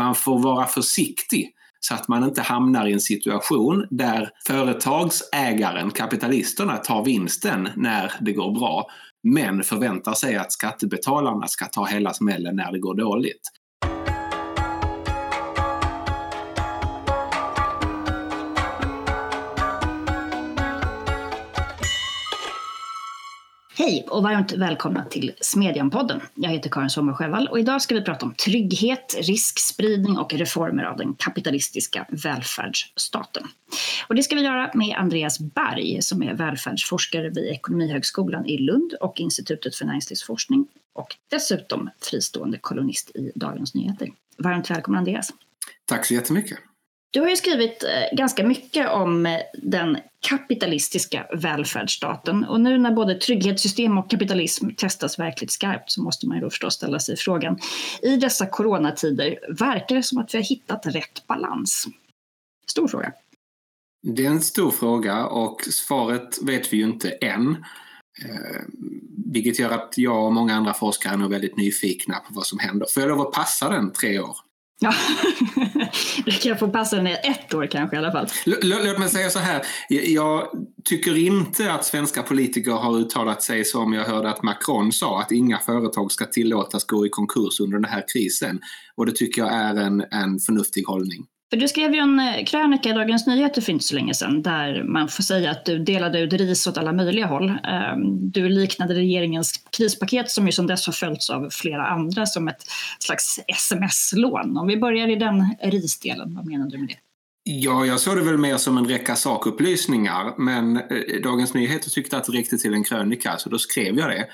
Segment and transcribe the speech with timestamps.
[0.00, 6.76] man får vara försiktig så att man inte hamnar i en situation där företagsägaren, kapitalisterna,
[6.76, 8.86] tar vinsten när det går bra
[9.22, 13.40] men förväntar sig att skattebetalarna ska ta hela smällen när det går dåligt.
[23.80, 26.20] Hej och varmt välkomna till Smedjan-podden.
[26.34, 30.84] Jag heter Karin Sommer Sjövall och idag ska vi prata om trygghet, riskspridning och reformer
[30.84, 33.42] av den kapitalistiska välfärdsstaten.
[34.08, 38.94] Och det ska vi göra med Andreas Berg som är välfärdsforskare vid Ekonomihögskolan i Lund
[39.00, 44.08] och Institutet för näringslivsforskning och dessutom fristående kolumnist i Dagens Nyheter.
[44.38, 45.30] Varmt välkommen Andreas.
[45.84, 46.58] Tack så jättemycket.
[47.12, 52.92] Du har ju skrivit eh, ganska mycket om eh, den kapitalistiska välfärdsstaten och nu när
[52.92, 57.16] både trygghetssystem och kapitalism testas verkligt skarpt så måste man ju då förstås ställa sig
[57.16, 57.58] frågan
[58.02, 61.86] i dessa coronatider, verkar det som att vi har hittat rätt balans?
[62.70, 63.12] Stor fråga.
[64.02, 67.50] Det är en stor fråga och svaret vet vi ju inte än.
[68.24, 68.62] Eh,
[69.32, 72.86] vilket gör att jag och många andra forskare är väldigt nyfikna på vad som händer.
[72.94, 74.36] Får jag lov att passa den tre år?
[74.82, 74.94] Ja,
[76.24, 78.26] du kan få passa ner ett år kanske i alla fall.
[78.62, 79.62] Låt mig säga så här.
[79.88, 80.48] Jag
[80.84, 85.32] tycker inte att svenska politiker har uttalat sig som jag hörde att Macron sa, att
[85.32, 88.60] inga företag ska tillåtas gå i konkurs under den här krisen.
[88.96, 91.26] Och det tycker jag är en, en förnuftig hållning.
[91.50, 94.42] För du skrev ju en eh, krönika i Dagens Nyheter för inte så länge sedan
[94.42, 97.50] där man får säga att du delade ut ris åt alla möjliga håll.
[97.50, 102.48] Ehm, du liknade regeringens krispaket som ju som dess har följts av flera andra som
[102.48, 102.62] ett
[102.98, 104.56] slags sms-lån.
[104.56, 106.96] Om vi börjar i den risdelen, vad menar du med det?
[107.42, 112.16] Ja, jag såg det väl mer som en räcka sakupplysningar men eh, Dagens Nyheter tyckte
[112.16, 114.26] att det räckte till en krönika så då skrev jag det.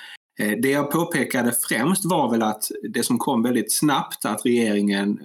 [0.45, 5.21] Eh, det jag påpekade främst var väl att det som kom väldigt snabbt att regeringen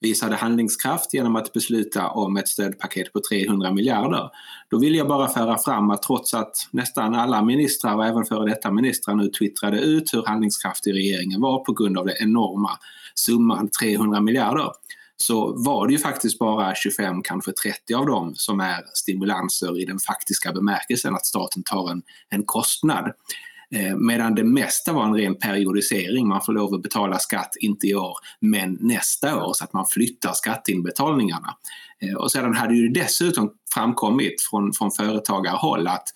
[0.00, 4.30] visade handlingskraft genom att besluta om ett stödpaket på 300 miljarder.
[4.70, 8.50] Då vill jag bara föra fram att trots att nästan alla ministrar och även före
[8.50, 12.78] detta ministrar nu twittrade ut hur handlingskraftig regeringen var på grund av den enorma
[13.14, 14.70] summan 300 miljarder
[15.20, 19.84] så var det ju faktiskt bara 25, kanske 30 av dem som är stimulanser i
[19.84, 23.12] den faktiska bemärkelsen att staten tar en, en kostnad.
[23.74, 26.28] Eh, medan det mesta var en ren periodisering.
[26.28, 29.86] Man får lov att betala skatt, inte i år, men nästa år så att man
[29.86, 31.56] flyttar skatteinbetalningarna.
[32.02, 36.08] Eh, och sedan hade ju dessutom framkommit från, från företagarhåll att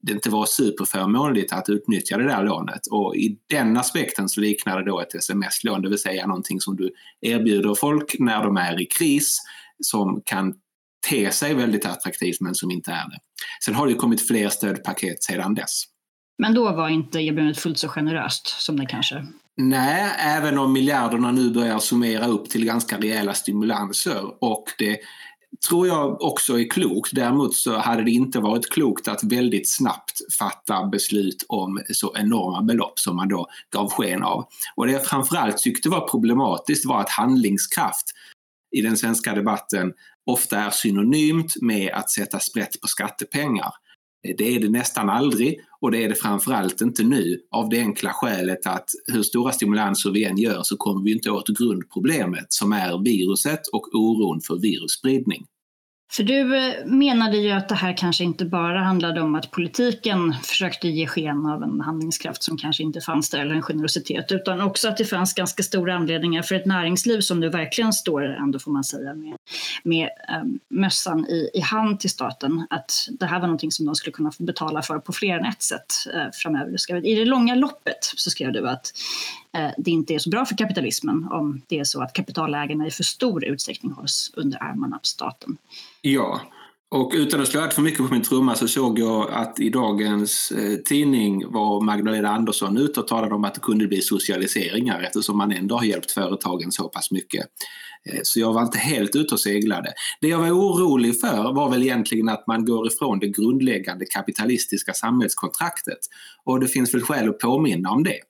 [0.00, 2.86] det inte var superförmånligt att utnyttja det där lånet.
[2.90, 6.76] Och i den aspekten så liknar det då ett sms-lån, det vill säga någonting som
[6.76, 6.90] du
[7.20, 9.38] erbjuder folk när de är i kris
[9.80, 10.54] som kan
[11.08, 13.18] te sig väldigt attraktivt men som inte är det.
[13.64, 15.95] Sen har det kommit fler stödpaket sedan dess.
[16.38, 19.26] Men då var inte erbjudandet fullt så generöst som det kanske
[19.58, 24.98] Nej, även om miljarderna nu börjar summera upp till ganska rejäla stimulanser och det
[25.68, 27.10] tror jag också är klokt.
[27.14, 32.62] Däremot så hade det inte varit klokt att väldigt snabbt fatta beslut om så enorma
[32.62, 34.48] belopp som man då gav sken av.
[34.76, 38.06] Och det jag framförallt tyckte var problematiskt var att handlingskraft
[38.76, 39.92] i den svenska debatten
[40.26, 43.72] ofta är synonymt med att sätta sprätt på skattepengar.
[44.38, 48.10] Det är det nästan aldrig och det är det framförallt inte nu av det enkla
[48.12, 52.72] skälet att hur stora stimulanser vi än gör så kommer vi inte åt grundproblemet som
[52.72, 55.46] är viruset och oron för virusspridning.
[56.12, 60.34] För du eh, menade ju att det här kanske inte bara handlade om att politiken
[60.42, 64.60] försökte ge sken av en handlingskraft som kanske inte fanns där, eller en generositet, utan
[64.60, 68.58] också att det fanns ganska stora anledningar för ett näringsliv som nu verkligen står, ändå
[68.58, 69.36] får man säga, med,
[69.82, 70.08] med
[70.42, 74.12] um, mössan i, i hand till staten, att det här var någonting som de skulle
[74.12, 77.06] kunna få betala för på fler än ett sätt uh, framöver.
[77.06, 78.92] I det långa loppet så skrev du att
[79.56, 82.90] Eh, det inte är så bra för kapitalismen om det är så att kapitalägarna i
[82.90, 85.56] för stor utsträckning hålls under armarna av staten.
[86.00, 86.40] Ja,
[86.90, 89.70] och utan att slå allt för mycket på min trumma så såg jag att i
[89.70, 95.00] dagens eh, tidning var Magdalena Andersson ute och talade om att det kunde bli socialiseringar
[95.00, 97.46] eftersom man ändå har hjälpt företagen så pass mycket.
[98.10, 99.92] Eh, så jag var inte helt ute och seglade.
[100.20, 104.92] Det jag var orolig för var väl egentligen att man går ifrån det grundläggande kapitalistiska
[104.92, 105.98] samhällskontraktet.
[106.44, 108.20] Och det finns väl skäl att påminna om det.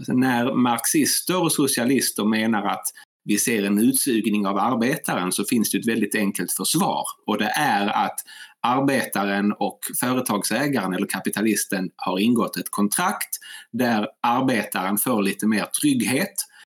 [0.00, 2.84] Alltså när marxister och socialister menar att
[3.24, 7.52] vi ser en utsugning av arbetaren så finns det ett väldigt enkelt försvar och det
[7.56, 8.20] är att
[8.62, 13.38] arbetaren och företagsägaren eller kapitalisten har ingått ett kontrakt
[13.72, 16.34] där arbetaren får lite mer trygghet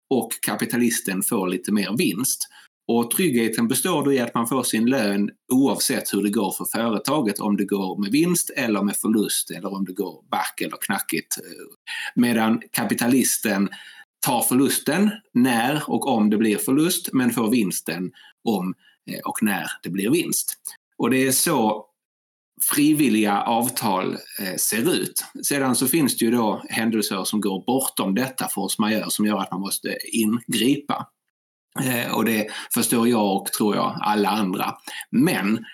[0.09, 2.47] och kapitalisten får lite mer vinst.
[2.93, 6.65] Och tryggheten består då i att man får sin lön oavsett hur det går för
[6.65, 10.77] företaget, om det går med vinst eller med förlust eller om det går back eller
[10.81, 11.35] knackigt.
[12.15, 13.69] Medan kapitalisten
[14.25, 18.11] tar förlusten när och om det blir förlust men får vinsten
[18.43, 18.73] om
[19.11, 20.53] eh, och när det blir vinst.
[20.97, 21.85] Och det är så
[22.75, 25.23] frivilliga avtal eh, ser ut.
[25.43, 29.37] Sedan så finns det ju då händelser som går bortom detta force majeure som gör
[29.37, 31.07] att man måste ingripa.
[31.79, 34.75] Eh, och det förstår jag och tror jag alla andra.
[35.09, 35.65] Men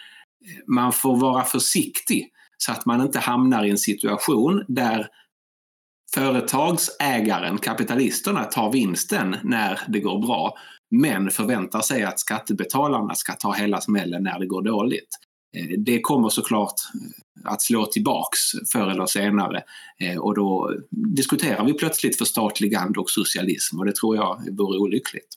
[0.68, 5.08] man får vara försiktig så att man inte hamnar i en situation där
[6.14, 10.58] företagsägaren, kapitalisterna, tar vinsten när det går bra
[10.92, 15.10] men förväntar sig att skattebetalarna ska ta hela smällen när det går dåligt.
[15.58, 16.74] Eh, det kommer såklart
[17.46, 18.40] eh, att slå tillbaks
[18.72, 19.64] förr eller senare
[20.00, 25.28] eh, och då diskuterar vi plötsligt förstatligande och socialism och det tror jag vore olyckligt.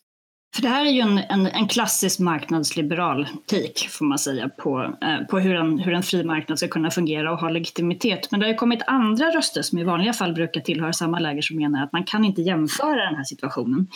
[0.54, 4.94] För det här är ju en, en, en klassisk marknadsliberal take, får man säga, på,
[5.02, 8.30] eh, på hur, en, hur en fri marknad ska kunna fungera och ha legitimitet.
[8.30, 11.42] Men det har ju kommit andra röster som i vanliga fall brukar tillhöra samma läger
[11.42, 13.86] som menar att man kan inte jämföra den här situationen.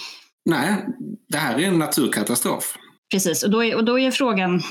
[0.45, 0.87] Nej,
[1.29, 2.77] det här är en naturkatastrof.
[3.11, 4.63] Precis, och då är, och då är frågan,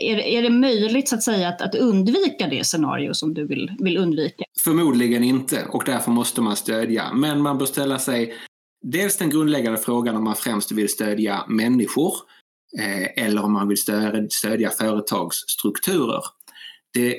[0.00, 3.72] är, är det möjligt så att säga att, att undvika det scenario som du vill,
[3.78, 4.44] vill undvika?
[4.60, 7.12] Förmodligen inte och därför måste man stödja.
[7.12, 8.34] Men man bör ställa sig
[8.92, 12.14] dels den grundläggande frågan om man främst vill stödja människor
[12.78, 16.22] eh, eller om man vill stödja, stödja företagsstrukturer.
[16.92, 17.16] Det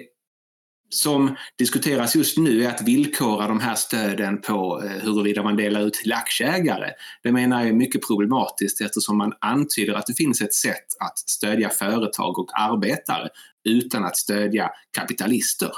[0.89, 5.81] som diskuteras just nu är att villkora de här stöden på eh, huruvida man delar
[5.81, 6.91] ut till aktieägare.
[7.23, 11.19] Det menar jag är mycket problematiskt eftersom man antyder att det finns ett sätt att
[11.19, 13.29] stödja företag och arbetare
[13.69, 15.71] utan att stödja kapitalister.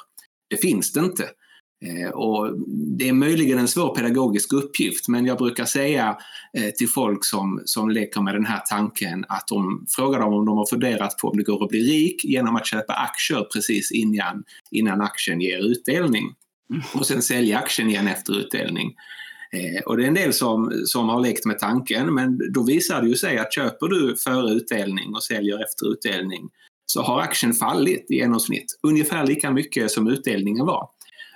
[0.50, 1.30] Det finns det inte.
[1.86, 2.60] Eh, och
[2.98, 6.18] det är möjligen en svår pedagogisk uppgift men jag brukar säga
[6.58, 10.46] eh, till folk som, som leker med den här tanken att de frågar dem om
[10.46, 13.92] de har funderat på om det går att bli rik genom att köpa aktier precis
[13.92, 16.34] innan, innan aktien ger utdelning
[16.94, 18.96] och sen sälja aktien igen efter utdelning.
[19.54, 23.02] Eh, och det är en del som, som har lekt med tanken men då visar
[23.02, 26.50] det ju sig att köper du före utdelning och säljer efter utdelning
[26.86, 30.90] så har aktien fallit i genomsnitt ungefär lika mycket som utdelningen var.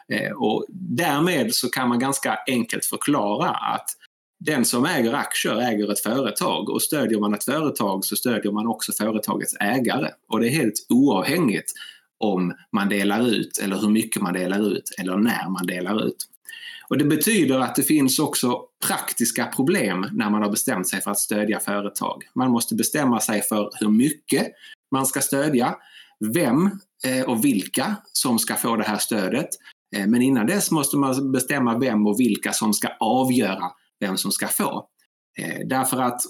[0.10, 3.90] Eh, och därmed så kan man ganska enkelt förklara att
[4.46, 8.68] den som äger aktier äger ett företag och stödjer man ett företag så stödjer man
[8.68, 10.10] också företagets ägare.
[10.30, 11.72] Och det är helt oavhängigt
[12.18, 16.18] om man delar ut eller hur mycket man delar ut eller när man delar ut.
[16.90, 21.12] Och det betyder att det finns också praktiska problem när man har bestämt sig för
[21.12, 22.24] att stödja företag.
[22.36, 24.48] Man måste bestämma sig för hur mycket
[24.92, 25.76] man ska stödja,
[26.34, 29.50] vem eh, och vilka som ska få det här stödet
[29.96, 34.32] Eh, men innan dess måste man bestämma vem och vilka som ska avgöra vem som
[34.32, 34.88] ska få.
[35.38, 36.22] Eh, därför att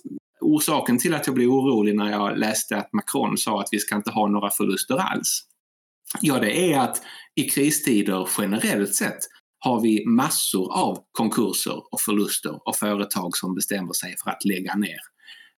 [0.41, 3.95] orsaken till att jag blev orolig när jag läste att Macron sa att vi ska
[3.95, 5.41] inte ha några förluster alls.
[6.21, 7.01] Ja, det är att
[7.35, 9.19] i kristider generellt sett
[9.59, 14.75] har vi massor av konkurser och förluster och företag som bestämmer sig för att lägga
[14.75, 14.99] ner.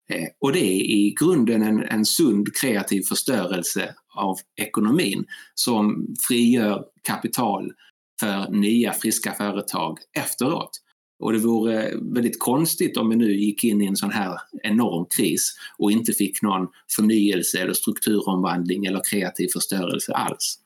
[0.10, 5.26] Eh, och det är i grunden en, en sund kreativ förstörelse av ekonomin
[5.56, 7.72] som frigör kapital
[8.20, 10.82] för nya friska företag efteråt.
[11.20, 15.06] Och det vore väldigt konstigt om vi nu gick in i en sån här enorm
[15.18, 20.60] kris och inte fick någon förnyelse eller strukturomvandling eller kreativ förstörelse alls.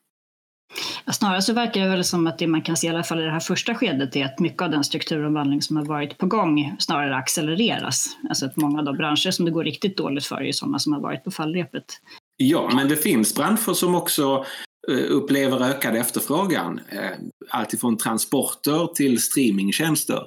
[1.11, 3.23] snarare så verkar det väl som att det man kan se i alla fall i
[3.23, 6.75] det här första skedet är att mycket av den strukturomvandling som har varit på gång
[6.79, 8.17] snarare accelereras.
[8.29, 10.93] Alltså att många av de branscher som det går riktigt dåligt för är sådana som
[10.93, 11.85] har varit på fallrepet.
[12.37, 14.45] Ja, men det finns branscher som också
[14.87, 16.79] Eh, upplever ökad efterfrågan.
[16.89, 17.11] Eh,
[17.49, 20.23] Alltifrån transporter till streamingtjänster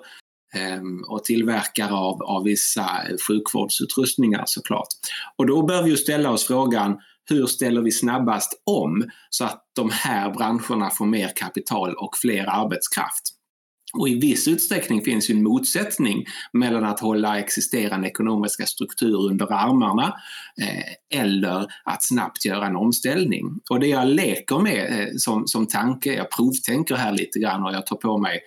[0.54, 2.88] ehm, och tillverkare av, av vissa
[3.28, 4.88] sjukvårdsutrustningar såklart.
[5.36, 9.64] Och då bör vi ju ställa oss frågan hur ställer vi snabbast om så att
[9.76, 13.41] de här branscherna får mer kapital och fler arbetskraft?
[13.98, 19.52] Och i viss utsträckning finns ju en motsättning mellan att hålla existerande ekonomiska strukturer under
[19.52, 20.14] armarna
[20.60, 23.60] eh, eller att snabbt göra en omställning.
[23.70, 27.72] Och det jag leker med eh, som, som tanke, jag provtänker här lite grann och
[27.72, 28.40] jag tar på mig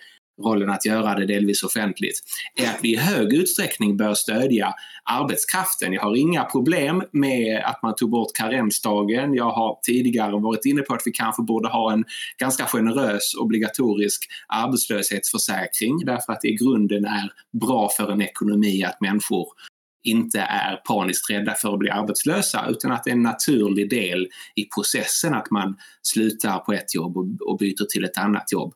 [0.44, 2.20] rollen att göra det delvis offentligt,
[2.56, 4.74] är att vi i hög utsträckning bör stödja
[5.04, 5.92] arbetskraften.
[5.92, 9.34] Jag har inga problem med att man tog bort karensdagen.
[9.34, 12.04] Jag har tidigare varit inne på att vi kanske borde ha en
[12.38, 19.00] ganska generös obligatorisk arbetslöshetsförsäkring därför att det i grunden är bra för en ekonomi att
[19.00, 19.46] människor
[20.04, 24.28] inte är paniskt rädda för att bli arbetslösa utan att det är en naturlig del
[24.54, 28.74] i processen att man slutar på ett jobb och byter till ett annat jobb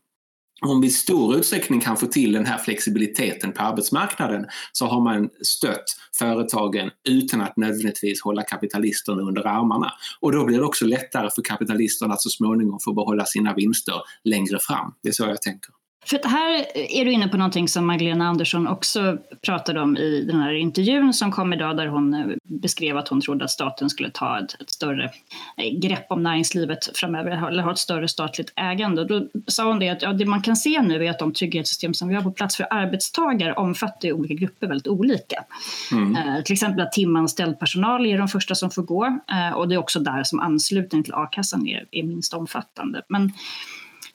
[0.60, 5.00] om vi i stor utsträckning kan få till den här flexibiliteten på arbetsmarknaden så har
[5.00, 5.84] man stött
[6.18, 9.92] företagen utan att nödvändigtvis hålla kapitalisterna under armarna.
[10.20, 13.94] Och då blir det också lättare för kapitalisterna att så småningom få behålla sina vinster
[14.24, 14.94] längre fram.
[15.02, 15.79] Det är så jag tänker.
[16.06, 20.40] För här är du inne på någonting som Magdalena Andersson också pratade om i den
[20.40, 24.10] här intervjun som kom idag där hon eh, beskrev att hon trodde att staten skulle
[24.10, 25.04] ta ett, ett större
[25.56, 29.04] eh, grepp om näringslivet framöver, eller ha ett större statligt ägande.
[29.04, 31.94] Då sa hon det att ja, det man kan se nu är att de trygghetssystem
[31.94, 35.44] som vi har på plats för arbetstagare omfattar olika grupper väldigt olika.
[35.92, 36.16] Mm.
[36.16, 39.74] Eh, till exempel att timanställd personal är de första som får gå eh, och det
[39.74, 43.02] är också där som anslutning till a-kassan är, är minst omfattande.
[43.08, 43.32] Men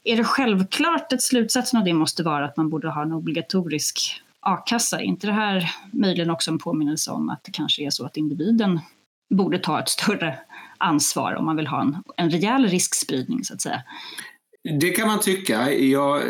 [0.05, 4.21] är det självklart att slutsatsen av det måste vara att man borde ha en obligatorisk
[4.39, 4.99] a-kassa?
[4.99, 8.17] Är inte det här möjligen också en påminnelse om att det kanske är så att
[8.17, 8.79] individen
[9.29, 10.39] borde ta ett större
[10.77, 13.81] ansvar om man vill ha en, en rejäl riskspridning så att säga?
[14.79, 15.71] Det kan man tycka.
[15.73, 16.21] Jag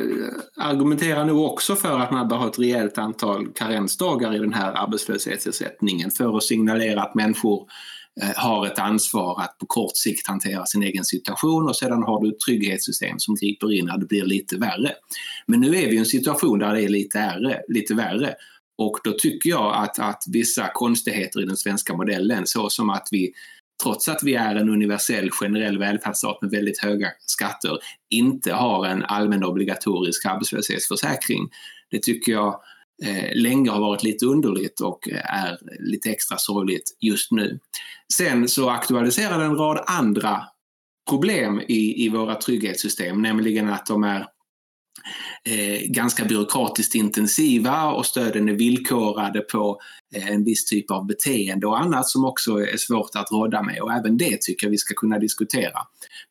[0.57, 4.71] argumenterar nog också för att man bör ha ett rejält antal karensdagar i den här
[4.71, 7.69] arbetslöshetsersättningen för att signalera att människor Eh,
[8.21, 12.21] Eh, har ett ansvar att på kort sikt hantera sin egen situation och sedan har
[12.21, 14.91] du ett trygghetssystem som griper in när det blir lite värre.
[15.47, 18.35] Men nu är vi i en situation där det är lite, ärre, lite värre
[18.77, 23.07] och då tycker jag att, att vissa konstigheter i den svenska modellen så som att
[23.11, 23.33] vi
[23.83, 27.77] trots att vi är en universell generell välfärdsstat med väldigt höga skatter
[28.09, 31.49] inte har en allmän obligatorisk arbetslöshetsförsäkring.
[31.91, 32.59] Det tycker jag
[33.03, 37.59] Eh, länge har varit lite underligt och eh, är lite extra sorgligt just nu.
[38.13, 40.43] Sen så aktualiserar det en rad andra
[41.09, 44.27] problem i, i våra trygghetssystem, nämligen att de är
[45.49, 49.79] eh, ganska byråkratiskt intensiva och stöden är villkorade på
[50.15, 53.81] eh, en viss typ av beteende och annat som också är svårt att råda med
[53.81, 55.79] och även det tycker jag vi ska kunna diskutera.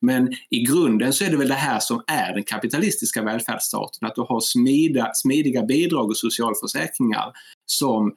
[0.01, 4.15] Men i grunden så är det väl det här som är den kapitalistiska välfärdsstaten, att
[4.15, 7.31] du har smida, smidiga bidrag och socialförsäkringar
[7.65, 8.15] som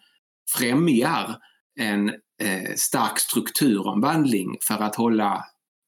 [0.57, 1.37] främjar
[1.81, 2.09] en
[2.43, 5.45] eh, stark strukturomvandling för att hålla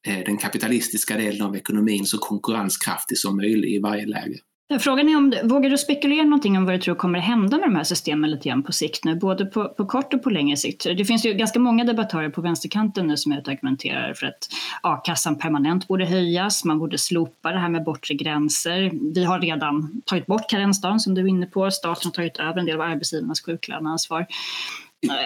[0.06, 4.38] eh, den kapitalistiska delen av ekonomin så konkurrenskraftig som möjligt i varje läge.
[4.78, 7.76] Frågan är om, vågar du spekulera någonting om vad du tror kommer hända med de
[7.76, 10.84] här systemen lite grann på sikt nu, både på, på kort och på längre sikt?
[10.84, 14.48] Det finns ju ganska många debattörer på vänsterkanten nu som är argumenterar för att
[14.82, 18.90] a-kassan permanent borde höjas, man borde slopa det här med bortre gränser.
[19.14, 22.60] Vi har redan tagit bort karensdagen som du är inne på, staten har tagit över
[22.60, 24.26] en del av arbetsgivarnas sjuklöneansvar.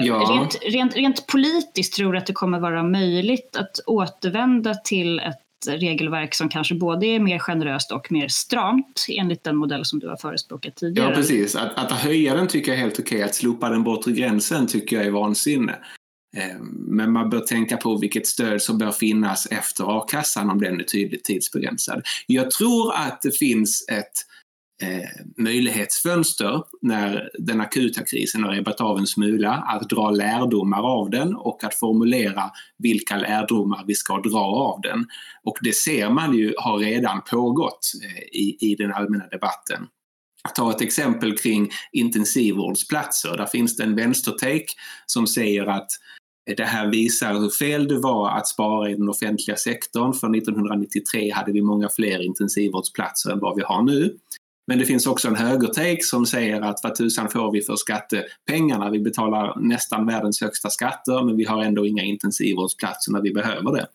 [0.01, 0.15] Ja.
[0.31, 5.44] Rent, rent, rent politiskt tror du att det kommer vara möjligt att återvända till ett
[5.69, 10.09] regelverk som kanske både är mer generöst och mer stramt enligt den modell som du
[10.09, 11.11] har förespråkat tidigare.
[11.11, 11.57] Ja, precis.
[11.57, 13.23] Att, att höja den tycker jag är helt okej.
[13.23, 15.79] Att slopa den bortre gränsen tycker jag är vansinne.
[16.37, 20.81] Eh, men man bör tänka på vilket stöd som bör finnas efter a-kassan om den
[20.81, 22.03] är tydligt tidsbegränsad.
[22.27, 24.13] Jag tror att det finns ett
[24.83, 31.11] Eh, möjlighetsfönster när den akuta krisen har ebbat av en smula, att dra lärdomar av
[31.11, 35.07] den och att formulera vilka lärdomar vi ska dra av den.
[35.45, 39.87] Och det ser man ju har redan pågått eh, i, i den allmänna debatten.
[40.49, 43.37] Att ta ett exempel kring intensivvårdsplatser.
[43.37, 44.67] Där finns det en vänstertake
[45.07, 45.91] som säger att
[46.57, 50.13] det här visar hur fel det var att spara i den offentliga sektorn.
[50.13, 54.19] För 1993 hade vi många fler intensivvårdsplatser än vad vi har nu.
[54.67, 58.91] Men det finns också en högertake som säger att vad tusan får vi för skattepengarna?
[58.91, 63.73] Vi betalar nästan världens högsta skatter men vi har ändå inga intensivvårdsplatser när vi behöver
[63.73, 63.87] det.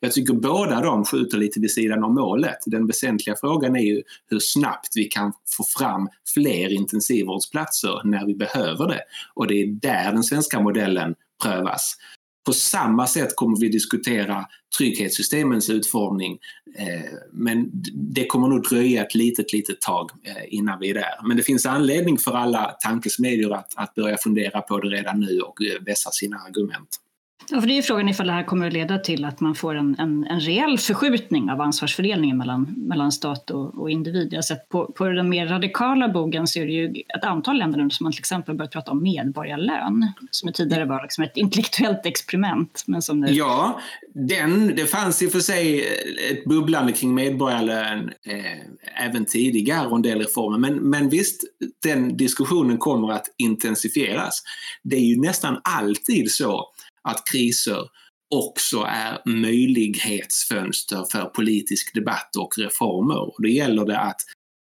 [0.00, 2.58] Jag tycker båda de skjuter lite vid sidan om målet.
[2.66, 8.34] Den väsentliga frågan är ju hur snabbt vi kan få fram fler intensivvårdsplatser när vi
[8.34, 9.00] behöver det.
[9.34, 11.96] Och det är där den svenska modellen prövas.
[12.44, 14.46] På samma sätt kommer vi diskutera
[14.78, 16.38] trygghetssystemens utformning.
[16.78, 21.28] Eh, men det kommer nog dröja ett litet, litet tag eh, innan vi är där.
[21.28, 25.40] Men det finns anledning för alla tankesmedjor att, att börja fundera på det redan nu
[25.40, 27.00] och eh, vässa sina argument.
[27.50, 29.54] Ja, för det är ju frågan ifall det här kommer att leda till att man
[29.54, 34.28] får en, en, en reell förskjutning av ansvarsfördelningen mellan, mellan stat och, och individ.
[34.32, 37.58] Jag har sett på, på den mer radikala bogen så är det ju ett antal
[37.58, 41.36] länder nu som man till exempel börjat prata om medborgarlön, som tidigare var liksom ett
[41.36, 42.84] intellektuellt experiment.
[42.86, 43.32] Men som nu...
[43.32, 43.80] Ja,
[44.14, 45.84] den, det fanns i och för sig
[46.30, 50.58] ett bubblande kring medborgarlön eh, även tidigare och en del reformer.
[50.58, 51.42] Men, men visst,
[51.82, 54.42] den diskussionen kommer att intensifieras.
[54.82, 56.70] Det är ju nästan alltid så
[57.04, 57.88] att kriser
[58.34, 63.20] också är möjlighetsfönster för politisk debatt och reformer.
[63.20, 64.20] Och då gäller det att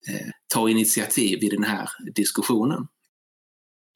[0.08, 2.86] eh, ta initiativ i den här diskussionen.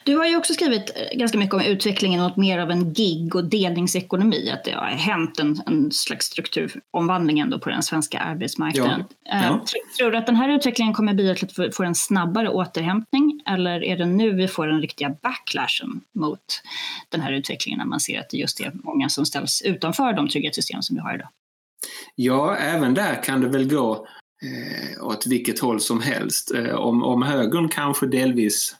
[0.06, 3.34] Du har ju också skrivit eh, ganska mycket om utvecklingen mot mer av en gig
[3.36, 9.04] och delningsekonomi, att det har hänt en, en slags strukturomvandling ändå på den svenska arbetsmarknaden.
[9.24, 9.42] Ja.
[9.42, 9.54] Ja.
[9.54, 9.62] Eh,
[9.98, 13.25] tror du att den här utvecklingen kommer bidra till att vi får en snabbare återhämtning
[13.46, 16.62] eller är det nu vi får den riktiga backlashen mot
[17.08, 20.28] den här utvecklingen när man ser att det just är många som ställs utanför de
[20.28, 21.28] trygghetssystem som vi har idag?
[22.14, 24.06] Ja, även där kan det väl gå
[24.42, 26.54] eh, åt vilket håll som helst.
[26.54, 28.76] Eh, om, om högern kanske delvis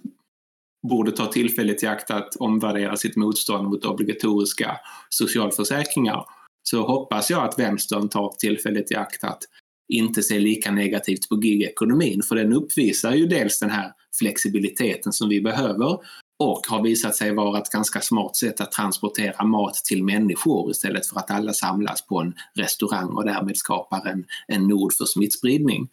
[0.89, 4.77] borde ta tillfället i akt att omvärdera sitt motstånd mot obligatoriska
[5.09, 6.25] socialförsäkringar
[6.63, 9.43] så hoppas jag att vänstern tar tillfället i akt att
[9.89, 15.29] inte se lika negativt på gigekonomin för den uppvisar ju dels den här flexibiliteten som
[15.29, 15.99] vi behöver
[16.39, 21.07] och har visat sig vara ett ganska smart sätt att transportera mat till människor istället
[21.07, 25.89] för att alla samlas på en restaurang och därmed skapar en, en nod för smittspridning.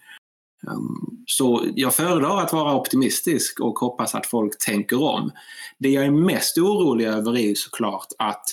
[0.67, 5.31] Ehm, så jag föredrar att vara optimistisk och hoppas att folk tänker om.
[5.79, 8.45] Det jag är mest orolig över är såklart att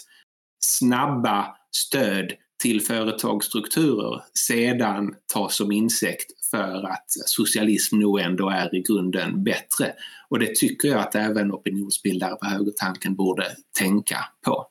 [0.65, 8.83] snabba stöd till företagsstrukturer sedan tas som insikt för att socialism nog ändå är i
[8.83, 9.93] grunden bättre.
[10.29, 13.47] Och det tycker jag att även opinionsbildare på högertanken borde
[13.79, 14.67] tänka på.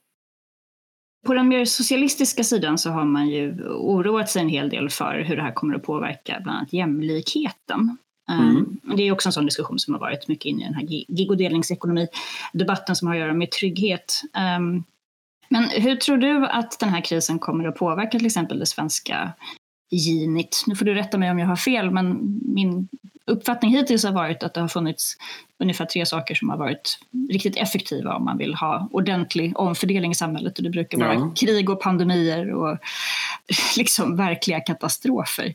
[1.25, 5.24] På den mer socialistiska sidan så har man ju oroat sig en hel del för
[5.27, 7.98] hur det här kommer att påverka bland annat jämlikheten.
[8.31, 8.57] Mm.
[8.57, 10.86] Ehm, det är också en sån diskussion som har varit mycket inne i den här
[10.86, 14.21] gig och delningsekonomi-debatten som har att göra med trygghet.
[14.33, 14.83] Ehm,
[15.50, 19.33] men hur tror du att den här krisen kommer att påverka till exempel det svenska
[19.91, 20.63] Ginit.
[20.67, 22.88] Nu får du rätta mig om jag har fel, men min
[23.29, 25.17] uppfattning hittills har varit att det har funnits
[25.60, 30.15] ungefär tre saker som har varit riktigt effektiva om man vill ha ordentlig omfördelning i
[30.15, 30.58] samhället.
[30.58, 31.34] Och det brukar vara ja.
[31.36, 32.77] krig och pandemier och
[33.77, 35.53] liksom verkliga katastrofer.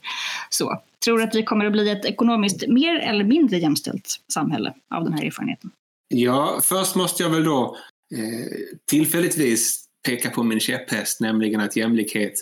[0.50, 4.75] Så, tror du att vi kommer att bli ett ekonomiskt mer eller mindre jämställt samhälle
[4.91, 5.71] av den här erfarenheten?
[6.09, 7.76] Ja, först måste jag väl då
[8.14, 8.47] eh,
[8.91, 12.33] tillfälligtvis peka på min käpphäst, nämligen att jämlikhet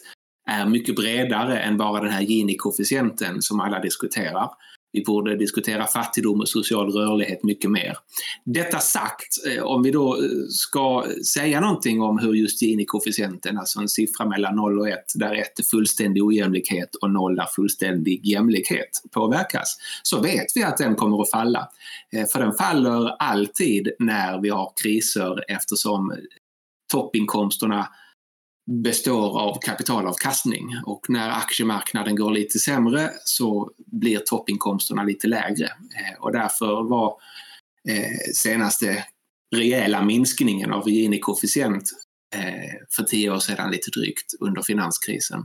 [0.51, 4.51] är mycket bredare än bara den här Gini-koefficienten som alla diskuterar.
[4.93, 7.97] Vi borde diskutera fattigdom och social rörlighet mycket mer.
[8.45, 13.81] Detta sagt, eh, om vi då eh, ska säga någonting om hur just Gini-koefficienten, alltså
[13.81, 18.27] en siffra mellan 0 och 1, där 1 är fullständig ojämlikhet och 0 är fullständig
[18.27, 21.69] jämlikhet, påverkas, så vet vi att den kommer att falla.
[22.13, 26.15] Eh, för den faller alltid när vi har kriser eftersom
[26.93, 27.89] toppinkomsterna
[28.67, 36.21] består av kapitalavkastning och när aktiemarknaden går lite sämre så blir toppinkomsterna lite lägre eh,
[36.21, 37.17] och därför var
[37.89, 39.05] eh, senaste
[39.55, 41.83] rejäla minskningen av Gini-koefficient
[42.35, 45.45] eh, för tio år sedan lite drygt under finanskrisen.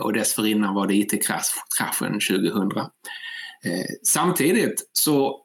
[0.00, 2.70] Och dessförinnan var det IT-kraschen 2000.
[4.02, 5.44] Samtidigt så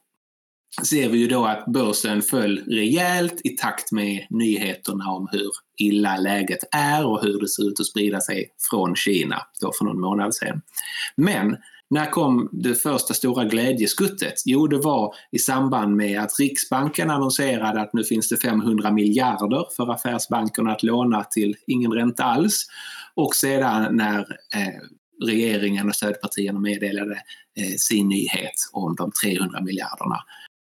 [0.84, 6.18] ser vi ju då att börsen föll rejält i takt med nyheterna om hur illa
[6.18, 10.02] läget är och hur det ser ut att sprida sig från Kina då för någon
[10.02, 10.62] månad sedan.
[11.16, 11.58] Men
[11.90, 14.34] när kom det första stora glädjeskuttet?
[14.46, 19.66] Jo, det var i samband med att Riksbanken annonserade att nu finns det 500 miljarder
[19.76, 22.66] för affärsbankerna att låna till ingen ränta alls.
[23.16, 24.20] Och sedan när
[24.56, 24.82] eh,
[25.24, 27.14] regeringen och stödpartierna meddelade
[27.58, 30.18] eh, sin nyhet om de 300 miljarderna.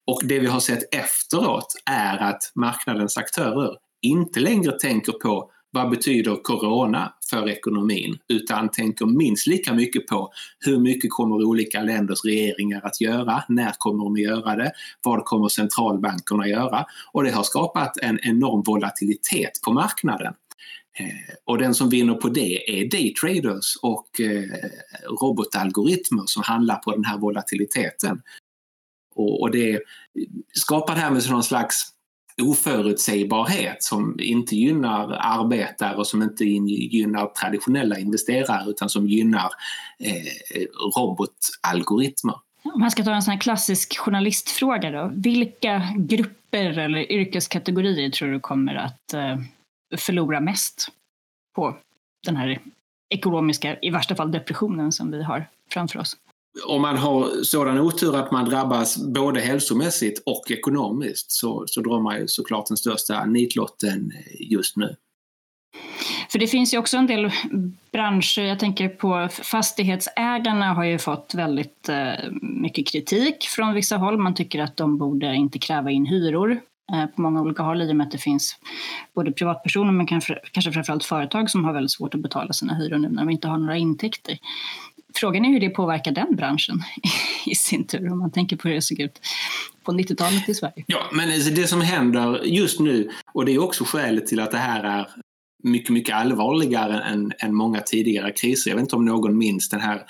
[0.08, 5.89] Och det vi har sett efteråt är att marknadens aktörer inte längre tänker på vad
[5.89, 12.26] betyder corona för ekonomin utan tänker minst lika mycket på hur mycket kommer olika länders
[12.26, 14.72] regeringar att göra, när kommer de att göra det,
[15.04, 20.34] vad kommer centralbankerna göra och det har skapat en enorm volatilitet på marknaden.
[21.00, 24.70] Eh, och den som vinner på det är daytraders och eh,
[25.22, 28.22] robotalgoritmer som handlar på den här volatiliteten.
[29.18, 29.80] Och, det
[30.54, 31.94] skapar därmed någon slags
[32.42, 39.50] oförutsägbarhet som inte gynnar arbetare och som inte gynnar traditionella investerare utan som gynnar
[40.00, 40.66] eh,
[40.98, 42.36] robotalgoritmer.
[42.64, 45.12] Om man ska ta en sån här klassisk journalistfråga då.
[45.16, 49.38] Vilka grupper eller yrkeskategorier tror du kommer att eh,
[49.98, 50.88] förlora mest
[51.56, 51.78] på
[52.26, 52.60] den här
[53.10, 56.18] ekonomiska, i värsta fall depressionen som vi har framför oss?
[56.65, 62.00] Om man har sådan otur att man drabbas både hälsomässigt och ekonomiskt så, så drar
[62.00, 64.96] man ju såklart den största nitlotten just nu.
[66.30, 67.32] För det finns ju också en del
[67.91, 74.17] branscher, jag tänker på fastighetsägarna har ju fått väldigt eh, mycket kritik från vissa håll.
[74.17, 76.52] Man tycker att de borde inte kräva in hyror
[76.93, 78.60] eh, på många olika håll i och med att det finns
[79.15, 82.98] både privatpersoner men kanske, kanske framförallt företag som har väldigt svårt att betala sina hyror
[82.98, 84.38] nu när de inte har några intäkter.
[85.20, 86.82] Frågan är hur det påverkar den branschen
[87.46, 89.20] i sin tur, om man tänker på hur det såg ut
[89.84, 90.84] på 90-talet i Sverige.
[90.88, 94.52] Ja, men alltså, det som händer just nu, och det är också skälet till att
[94.52, 95.08] det här är
[95.64, 98.72] mycket, mycket allvarligare än, än många tidigare kriser.
[98.72, 100.02] Jag vet inte om någon minns den här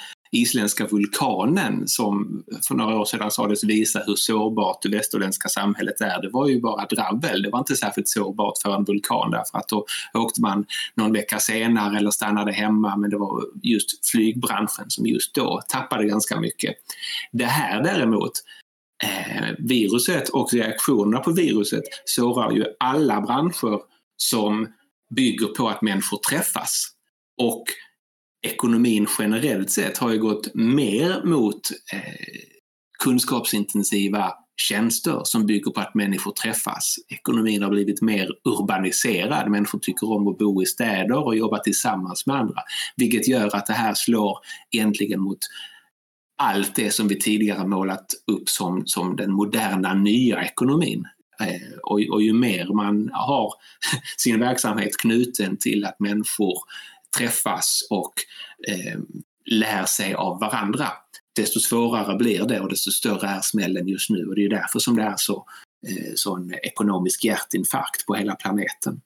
[0.42, 6.22] isländska vulkanen som för några år sedan sades visa hur sårbart det västerländska samhället är.
[6.22, 9.68] Det var ju bara drabbel, det var inte särskilt sårbart för en vulkan därför att
[9.68, 15.06] då åkte man någon vecka senare eller stannade hemma men det var just flygbranschen som
[15.06, 16.76] just då tappade ganska mycket.
[17.32, 18.32] Det här däremot
[19.04, 23.80] eh, viruset och reaktionerna på viruset sårar ju alla branscher
[24.18, 24.68] som
[25.16, 26.88] bygger på att människor träffas.
[27.42, 27.64] Och
[28.42, 31.62] ekonomin generellt sett har ju gått mer mot
[31.94, 32.02] eh,
[33.04, 36.96] kunskapsintensiva tjänster som bygger på att människor träffas.
[37.10, 39.52] Ekonomin har blivit mer urbaniserad.
[39.52, 42.62] Människor tycker om att bo i städer och jobba tillsammans med andra.
[42.96, 44.38] Vilket gör att det här slår
[44.72, 45.40] egentligen mot
[46.38, 51.06] allt det som vi tidigare målat upp som, som den moderna nya ekonomin.
[51.42, 53.54] Eh, och, och ju mer man har
[54.18, 56.58] sin verksamhet knuten till att människor
[57.18, 58.14] träffas och
[58.68, 59.00] eh,
[59.46, 60.88] lär sig av varandra,
[61.36, 64.26] desto svårare blir det och desto större är smällen just nu.
[64.26, 65.46] Och det är därför som det är så,
[65.88, 69.02] eh, sån ekonomisk hjärtinfarkt på hela planeten.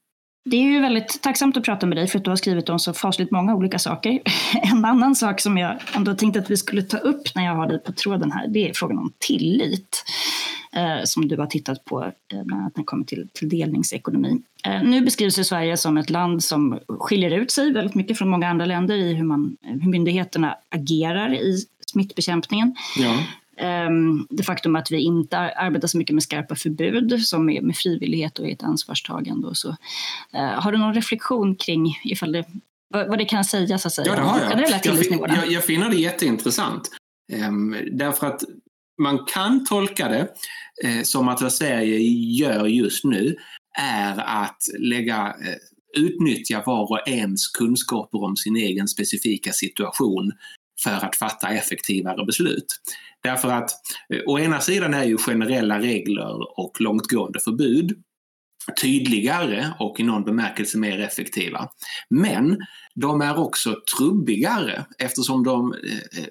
[0.45, 2.79] Det är ju väldigt tacksamt att prata med dig för att du har skrivit om
[2.79, 4.19] så fasligt många olika saker.
[4.71, 7.67] En annan sak som jag ändå tänkte att vi skulle ta upp när jag har
[7.67, 10.03] dig på tråden här, det är frågan om tillit.
[10.75, 14.41] Eh, som du har tittat på, eh, bland annat när det kommer till, till delningsekonomi.
[14.67, 18.29] Eh, nu beskrivs ju Sverige som ett land som skiljer ut sig väldigt mycket från
[18.29, 22.75] många andra länder i hur, man, hur myndigheterna agerar i smittbekämpningen.
[22.97, 23.23] Ja.
[23.57, 27.75] Ehm, det faktum att vi inte arbetar så mycket med skarpa förbud som är med
[27.75, 29.75] frivillighet och ett ansvarstagande och så.
[30.31, 32.45] Har du någon reflektion kring ifall det,
[32.89, 33.85] vad det kan sägas?
[33.85, 34.69] Att säga, ja, det har jag.
[34.85, 36.89] Jag, jag, jag finner det jätteintressant.
[37.47, 38.43] Um, därför att
[39.01, 40.27] man kan tolka det
[40.83, 41.97] eh, som att vad Sverige
[42.39, 43.35] gör just nu
[43.79, 50.31] är att lägga, eh, utnyttja var och ens kunskaper om sin egen specifika situation
[50.83, 52.65] för att fatta effektivare beslut.
[53.23, 53.71] Därför att
[54.13, 58.03] eh, å ena sidan är ju generella regler och långtgående förbud
[58.81, 61.69] tydligare och i någon bemärkelse mer effektiva.
[62.09, 62.57] Men
[62.95, 66.27] de är också trubbigare eftersom de eh, eh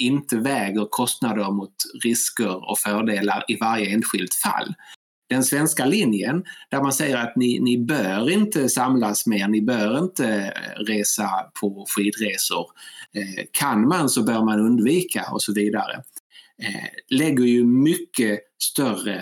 [0.00, 4.74] inte väger kostnader mot risker och fördelar i varje enskilt fall.
[5.28, 9.98] Den svenska linjen där man säger att ni, ni bör inte samlas mer, ni bör
[9.98, 12.66] inte eh, resa på skidresor.
[13.14, 16.02] Eh, kan man så bör man undvika och så vidare.
[16.62, 19.16] Eh, lägger ju mycket större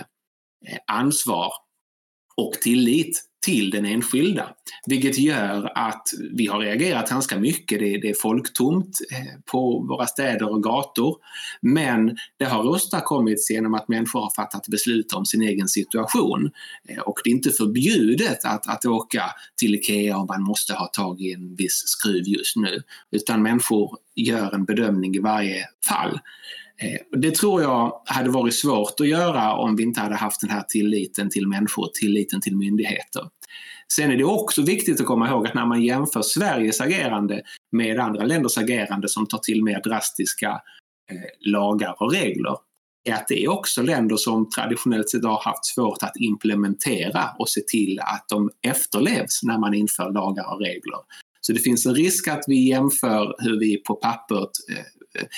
[0.67, 1.51] eh, ansvar
[2.37, 4.49] och tillit till den enskilda.
[4.85, 7.79] Vilket gör att vi har reagerat ganska mycket.
[7.79, 11.17] Det är, det är folktomt eh, på våra städer och gator.
[11.61, 16.51] Men det har åstadkommits genom att människor har fattat beslut om sin egen situation.
[16.89, 19.23] Eh, och det är inte förbjudet att, att åka
[19.59, 22.83] till IKEA om man måste ha tag i en viss skruv just nu.
[23.11, 26.19] Utan människor gör en bedömning i varje fall.
[26.81, 30.49] Eh, det tror jag hade varit svårt att göra om vi inte hade haft den
[30.49, 33.29] här tilliten till människor, tilliten till myndigheter.
[33.93, 37.99] Sen är det också viktigt att komma ihåg att när man jämför Sveriges agerande med
[37.99, 40.49] andra länders agerande som tar till mer drastiska
[41.11, 42.55] eh, lagar och regler,
[43.09, 47.49] är att det är också länder som traditionellt sett har haft svårt att implementera och
[47.49, 50.99] se till att de efterlevs när man inför lagar och regler.
[51.41, 54.85] Så det finns en risk att vi jämför hur vi på pappret eh,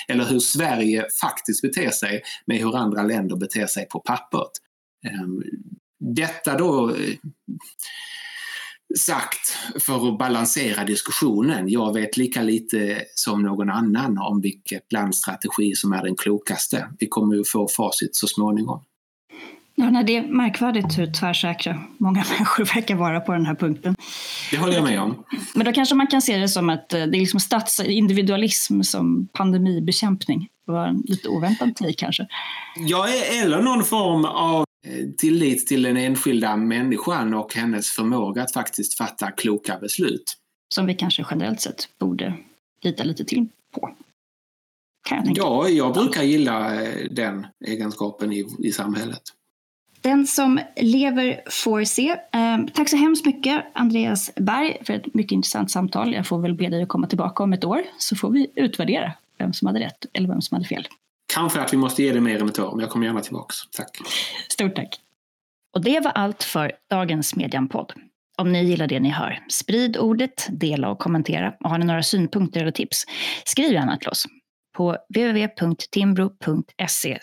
[0.08, 4.50] eller hur Sverige faktiskt beter sig med hur andra länder beter sig på pappret.
[5.06, 5.42] Ehm,
[6.14, 7.14] detta då eh,
[8.98, 11.68] sagt för att balansera diskussionen.
[11.68, 16.88] Jag vet lika lite som någon annan om vilket lands strategi som är den klokaste.
[16.98, 18.84] Vi kommer ju få facit så småningom.
[19.74, 23.96] Ja, nej, det är märkvärdigt hur tvärsäkra många människor verkar vara på den här punkten.
[24.50, 25.24] Det håller jag med om.
[25.54, 29.28] Men då kanske man kan se det som att eh, det är liksom statsindividualism som
[29.32, 30.48] pandemibekämpning.
[30.66, 32.26] Det var en lite oväntad take kanske.
[32.76, 33.08] Ja,
[33.42, 38.98] eller någon form av eh, tillit till den enskilda människan och hennes förmåga att faktiskt
[38.98, 40.36] fatta kloka beslut.
[40.74, 42.34] Som vi kanske generellt sett borde
[42.82, 43.94] lita lite till på.
[45.10, 49.22] Jag ja, jag brukar gilla eh, den egenskapen i, i samhället.
[50.02, 52.10] Den som lever får se.
[52.10, 56.14] Eh, tack så hemskt mycket Andreas Berg för ett mycket intressant samtal.
[56.14, 59.12] Jag får väl be dig att komma tillbaka om ett år så får vi utvärdera
[59.38, 60.88] vem som hade rätt eller vem som hade fel.
[61.34, 63.54] Kanske att vi måste ge det mer än ett år, men jag kommer gärna tillbaka.
[63.76, 63.98] Tack.
[64.48, 65.00] Stort tack.
[65.74, 67.92] Och det var allt för dagens Medianpodd.
[68.36, 71.54] Om ni gillar det ni hör, sprid ordet, dela och kommentera.
[71.60, 73.04] Och har ni några synpunkter eller tips,
[73.44, 74.24] skriv gärna till oss.
[74.72, 77.18] På www.timbro.se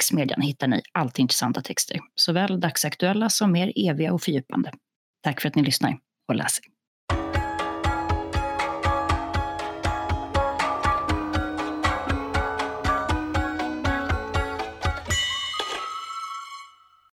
[0.00, 4.72] smedjan hittar ni alltid intressanta texter, såväl dagsaktuella som mer eviga och fördjupande.
[5.22, 6.73] Tack för att ni lyssnar och läser.